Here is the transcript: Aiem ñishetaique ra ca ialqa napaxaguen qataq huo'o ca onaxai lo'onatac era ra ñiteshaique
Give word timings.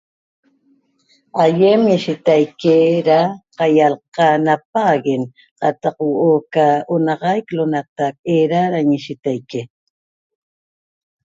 Aiem 1.43 1.81
ñishetaique 1.89 2.75
ra 3.07 3.19
ca 3.57 3.65
ialqa 3.77 4.27
napaxaguen 4.45 5.23
qataq 5.59 5.97
huo'o 6.05 6.31
ca 6.53 6.65
onaxai 6.93 7.39
lo'onatac 7.55 8.15
era 8.39 8.59
ra 8.73 8.79
ñiteshaique 8.89 9.61